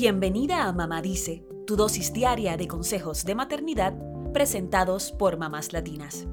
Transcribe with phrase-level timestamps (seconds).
[0.00, 3.94] Bienvenida a Mamá Dice, tu dosis diaria de consejos de maternidad
[4.32, 6.28] presentados por mamás latinas.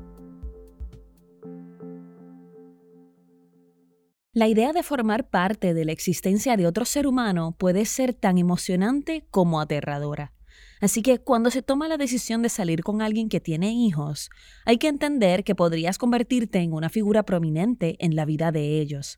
[4.34, 8.38] La idea de formar parte de la existencia de otro ser humano puede ser tan
[8.38, 10.32] emocionante como aterradora.
[10.80, 14.30] Así que cuando se toma la decisión de salir con alguien que tiene hijos,
[14.66, 19.18] hay que entender que podrías convertirte en una figura prominente en la vida de ellos.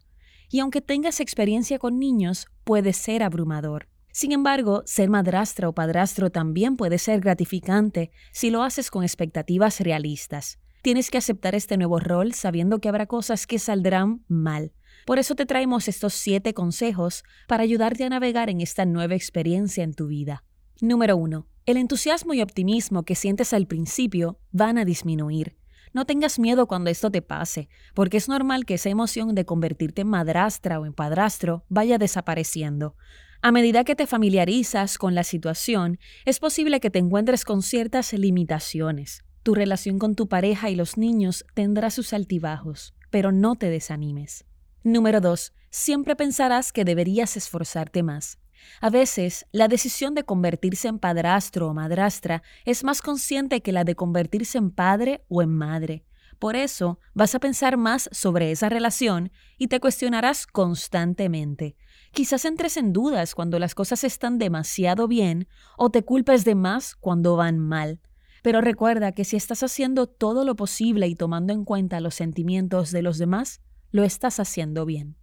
[0.49, 3.89] Y aunque tengas experiencia con niños, puede ser abrumador.
[4.17, 9.79] Sin embargo, ser madrastra o padrastro también puede ser gratificante si lo haces con expectativas
[9.79, 10.57] realistas.
[10.81, 14.73] Tienes que aceptar este nuevo rol sabiendo que habrá cosas que saldrán mal.
[15.05, 19.83] Por eso te traemos estos siete consejos para ayudarte a navegar en esta nueva experiencia
[19.83, 20.43] en tu vida.
[20.81, 21.47] Número 1.
[21.67, 25.57] El entusiasmo y optimismo que sientes al principio van a disminuir.
[25.93, 30.01] No tengas miedo cuando esto te pase, porque es normal que esa emoción de convertirte
[30.01, 32.95] en madrastra o en padrastro vaya desapareciendo.
[33.41, 38.13] A medida que te familiarizas con la situación, es posible que te encuentres con ciertas
[38.13, 39.23] limitaciones.
[39.43, 44.45] Tu relación con tu pareja y los niños tendrá sus altibajos, pero no te desanimes.
[44.83, 45.53] Número 2.
[45.69, 48.39] Siempre pensarás que deberías esforzarte más.
[48.81, 53.83] A veces, la decisión de convertirse en padrastro o madrastra es más consciente que la
[53.83, 56.05] de convertirse en padre o en madre.
[56.39, 61.75] Por eso, vas a pensar más sobre esa relación y te cuestionarás constantemente.
[62.17, 66.95] Quizás entres en dudas cuando las cosas están demasiado bien o te culpes de más
[66.95, 67.99] cuando van mal.
[68.41, 72.89] Pero recuerda que si estás haciendo todo lo posible y tomando en cuenta los sentimientos
[72.89, 75.15] de los demás, lo estás haciendo bien.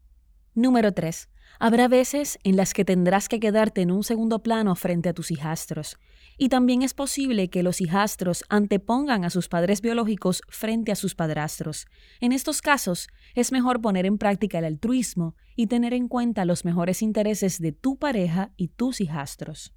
[0.55, 1.29] Número 3.
[1.59, 5.31] Habrá veces en las que tendrás que quedarte en un segundo plano frente a tus
[5.31, 5.99] hijastros,
[6.37, 11.15] y también es posible que los hijastros antepongan a sus padres biológicos frente a sus
[11.15, 11.87] padrastros.
[12.21, 16.65] En estos casos, es mejor poner en práctica el altruismo y tener en cuenta los
[16.65, 19.73] mejores intereses de tu pareja y tus hijastros.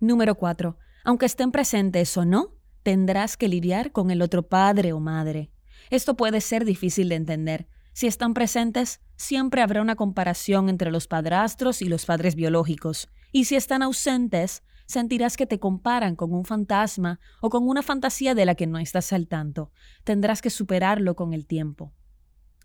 [0.00, 0.76] Número 4.
[1.04, 5.52] Aunque estén presentes o no, tendrás que lidiar con el otro padre o madre.
[5.90, 11.06] Esto puede ser difícil de entender, si están presentes, siempre habrá una comparación entre los
[11.06, 16.44] padrastros y los padres biológicos, y si están ausentes, sentirás que te comparan con un
[16.44, 19.70] fantasma o con una fantasía de la que no estás al tanto.
[20.04, 21.92] Tendrás que superarlo con el tiempo.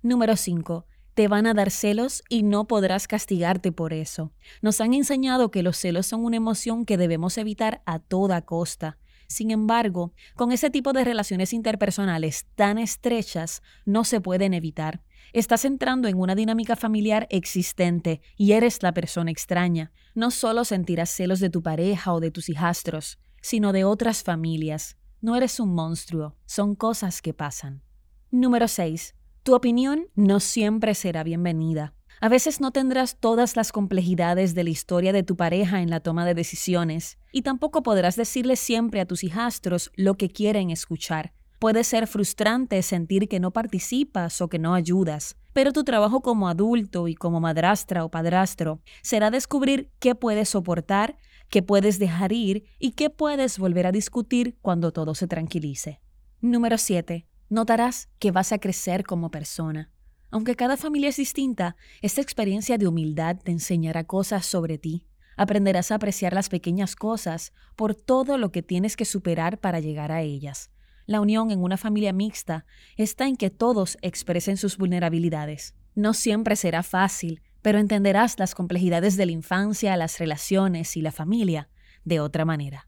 [0.01, 0.85] Número 5.
[1.13, 4.33] Te van a dar celos y no podrás castigarte por eso.
[4.61, 8.97] Nos han enseñado que los celos son una emoción que debemos evitar a toda costa.
[9.27, 15.01] Sin embargo, con ese tipo de relaciones interpersonales tan estrechas no se pueden evitar.
[15.33, 19.91] Estás entrando en una dinámica familiar existente y eres la persona extraña.
[20.13, 24.97] No solo sentirás celos de tu pareja o de tus hijastros, sino de otras familias.
[25.21, 27.81] No eres un monstruo, son cosas que pasan.
[28.29, 29.15] Número 6.
[29.43, 31.94] Tu opinión no siempre será bienvenida.
[32.21, 35.99] A veces no tendrás todas las complejidades de la historia de tu pareja en la
[35.99, 41.33] toma de decisiones, y tampoco podrás decirle siempre a tus hijastros lo que quieren escuchar.
[41.59, 46.47] Puede ser frustrante sentir que no participas o que no ayudas, pero tu trabajo como
[46.47, 51.17] adulto y como madrastra o padrastro será descubrir qué puedes soportar,
[51.49, 56.01] qué puedes dejar ir y qué puedes volver a discutir cuando todo se tranquilice.
[56.41, 57.27] Número 7.
[57.49, 59.91] Notarás que vas a crecer como persona.
[60.31, 65.05] Aunque cada familia es distinta, esta experiencia de humildad te enseñará cosas sobre ti.
[65.37, 70.11] Aprenderás a apreciar las pequeñas cosas por todo lo que tienes que superar para llegar
[70.11, 70.71] a ellas.
[71.05, 72.65] La unión en una familia mixta
[72.97, 75.75] está en que todos expresen sus vulnerabilidades.
[75.93, 81.11] No siempre será fácil, pero entenderás las complejidades de la infancia, las relaciones y la
[81.11, 81.69] familia
[82.03, 82.87] de otra manera.